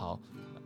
[0.00, 0.18] 好，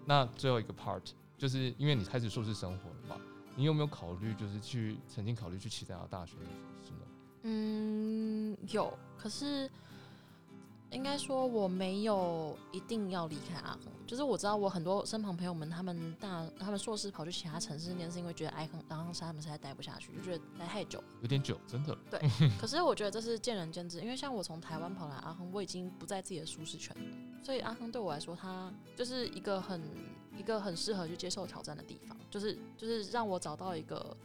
[0.07, 1.03] 那最后一个 part
[1.37, 3.21] 就是因为你开始硕士生活了嘛，
[3.57, 6.99] 你有没有考虑就是去曾经考虑去其他大学念硕士呢？
[7.43, 9.69] 嗯，有，可是
[10.93, 21.03] 应该说我没有一定要离开阿亨，就是我知道我很多身旁朋友们，他们大他们硕士跑去其他城市念，是因为觉得阿亨阿亨山他们实在待不下去，就觉得待太久。
[21.23, 21.99] 有点久，真的。
[22.09, 22.21] 对，
[22.57, 27.03] 可是我觉得这是见仁见智，因为像我从台湾跑来阿亨，我已经不在自己的舒适圈了，
[27.45, 29.81] 所以阿亨对我来说，他就是一个很
[30.37, 34.17] 一个很适合去接受挑战的地方，就是就是让我找到一个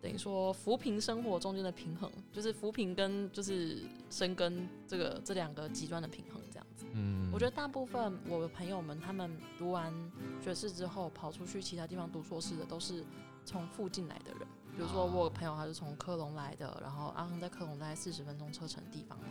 [0.00, 3.78] 等于说扶贫生活中间的平衡，就是扶贫跟就是
[4.08, 6.86] 生根这个这两个极端的平衡这样子。
[6.94, 9.92] 嗯，我觉得大部分我的朋友们，他们读完
[10.40, 13.04] 学士之后跑出去其他地方读硕士的，都是
[13.44, 14.46] 从附近来的人。
[14.76, 19.24] 比如说我朋友他是从科隆来的，然后阿亨在科隆大概四十分钟车程的地方嘛，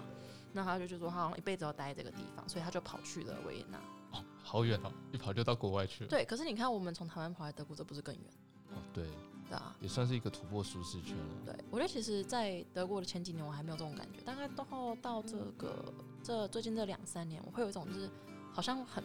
[0.53, 3.77] 那他就觉得说他好像一辈子要待在这个地方，所以他就跑去了维也纳。
[4.11, 6.09] 哦，好远哦，一跑就到国外去了。
[6.09, 8.23] 对，可是你看我们从台湾跑来德国，这不是更远？
[8.71, 9.05] 哦，对，
[9.49, 9.75] 对啊。
[9.79, 11.23] 也算是一个突破舒适圈了。
[11.45, 14.21] 对，我觉得其实，在德国的前几年，我还没有这种感觉。
[14.21, 18.09] 大概到到这个这最近这两三年，我会有一种就是
[18.53, 19.03] 好像很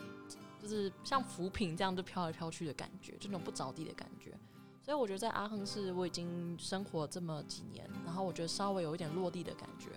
[0.61, 4.33] 就是像浮萍这样就飘来飘去的感觉，就那种不着地的感觉。
[4.81, 9.91] 所以我觉得在阿亨市，我已经生活这么几年，然后我觉得稍微有一点落地的感觉。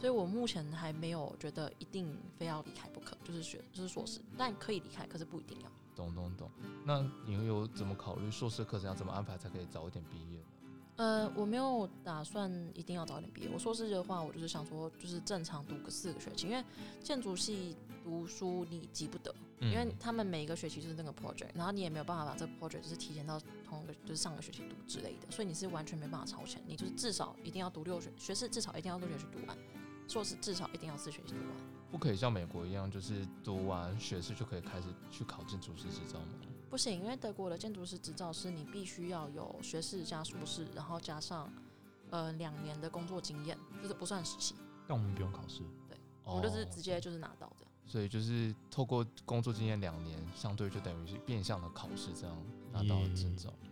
[0.00, 5.70] 所以我目前还没有觉得一定非要离开不可，就是学就是硕士，但可以离开，可是不一定要。
[5.96, 6.48] 懂懂懂。
[6.84, 10.44] 那你有怎么考虑硕士课程要怎么安排才可以早一点毕业呢？
[10.96, 13.50] 呃，我没有打算一定要早点毕业。
[13.52, 16.64] 我硕士的话，我就是想说，就是正常读个四个学期，因为
[17.02, 26.60] 建筑系读书你急不得，因为他们每一个学期就是那个 project，然后你也没有办法把这个 project 就是提前到同一个就是上个学期读之类的，所以你是完全没办法超前。
[26.66, 29.56] 你就是至少一定要读六学学士，至少一定要六学期读完；
[30.08, 31.56] 硕士至少一定要四学期读完。
[31.90, 36.26] 不可以像美国一样，就是读完学士就可以开始去考建筑师执照吗？
[36.68, 41.50] 不行，因为德国的建筑师执照是你必须要有学士加硕士，然后加上
[42.10, 44.54] 呃两年的工作经验，就是不算实习。
[44.86, 47.72] 但我们不用考试，对，我们就是直接就是拿到这样。
[47.86, 52.36] 所以就是透过工作经验两年，相对就等于是变相的考试，这样
[52.70, 53.48] 拿到证照。
[53.48, 53.68] 呃，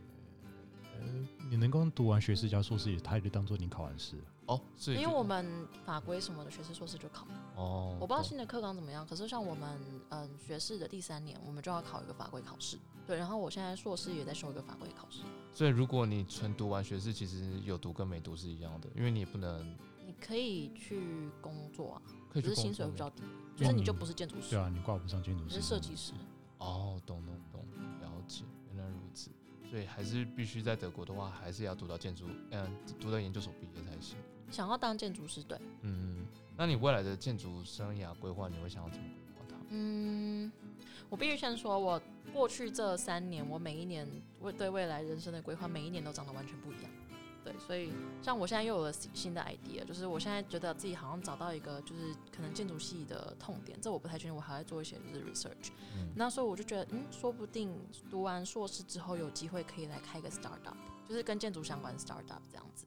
[1.50, 4.22] 你能够读完学士加硕士，也他也就当做你考完试了。
[4.46, 7.26] 哦，是因为我们法规什么的，学士、硕士就考。
[7.56, 9.80] 哦，我不知道新的课纲怎么样，可是像我们
[10.10, 12.78] 嗯学士的第三年，我们就要考一个法规考试。
[13.06, 15.22] 对，然后我现在硕士也在修一个法规考试。
[15.52, 19.76] 所以如果你纯读完学士，其实有读跟没读是一样的，因为你也不能。
[20.06, 22.02] 你可以去工作啊，
[22.32, 23.22] 可以去只是薪水会比较低，
[23.56, 26.12] 就是你就不是建筑师，对啊，你挂不上建筑师，你是设计师。
[26.58, 27.60] 哦，懂懂懂，
[28.00, 29.30] 了解，原来如此。
[29.70, 34.16] 所以还是必须在德国的话，还是要读到建筑，嗯，读到研究所毕业才行。
[34.50, 36.24] 想要当建筑师，对，嗯，
[36.56, 39.56] 那你未来的建筑生涯规划，你会想要怎么规划它？
[39.70, 40.50] 嗯，
[41.08, 42.00] 我必须先说，我
[42.32, 44.08] 过去这三年，我每一年
[44.40, 46.90] 为对未来人生的规划，每一年都长得完全不一样。
[47.56, 55.70] 对，所以像我现在又有了新的 idea，就是我现在觉得自己好像找到一个就是可能建筑系的痛点，这我不太确定，我还在做一些就是 research。
[55.94, 57.78] 嗯那所以我就觉得，嗯，说不定
[58.10, 60.76] 读完硕士之后有机会可以来开个 startup，
[61.08, 62.86] 就是跟建筑相关的 startup 这样子。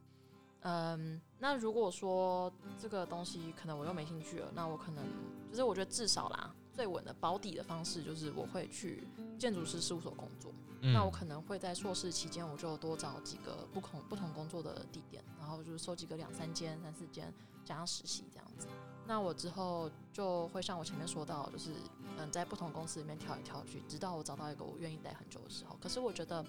[0.62, 5.06] 嗯，那如果说这个东西可能我又没兴趣了，那我可能
[5.50, 9.04] 就是我觉得至少啦，最稳的保底的方式就是我会去
[9.38, 10.50] 建筑师事务所工作。
[10.80, 17.34] 嗯那我可能会在硕士期间，我就多找几个不同不同工作的地点，然后就是收集个两三间、三四间，
[17.66, 18.66] 加上实习这样子。
[19.06, 21.72] 那我之后就会像我前面说到，就是
[22.18, 25.78] 嗯，在不同公司里面跳来跳去，直到我找到一个我愿意待很久的时候。
[25.82, 26.46] 可是我觉得，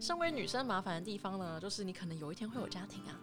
[0.00, 3.14] 身为女生麻烦的地方呢，就是你可能有一天会有家庭啊，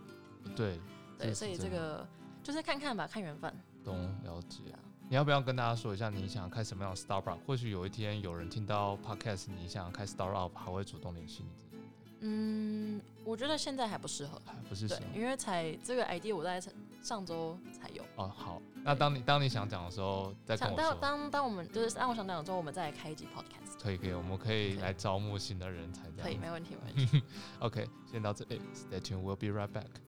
[0.56, 0.80] 对
[1.20, 2.08] 对，所以这个
[2.42, 3.54] 就是看看吧，看缘分。
[3.84, 4.72] 懂了解。
[4.72, 4.80] 啊，
[5.10, 7.38] 你要不要跟大家说一下，你想开什么样的 startup？
[7.46, 11.80] 或许有一天有人听到 podcast，你想开 startup，还会主动联系你
[12.20, 14.42] 嗯，我觉得现在还不适合。
[14.46, 16.62] 还不是什么，对因为才这个 idea 我在
[17.02, 18.04] 上周才有。
[18.16, 18.28] 哦。
[18.36, 20.94] 好，那当你当你想讲的时候，再跟我说。
[20.96, 23.80] 当当我们就是当我想讲的时候，我们再来开一集 podcast。
[23.82, 26.10] 可以可以，我们可以来招募新的人才。
[26.22, 27.24] 可以，没问题，没问题。
[27.60, 29.86] OK，先到这里，Stay tuned，we'll be right back。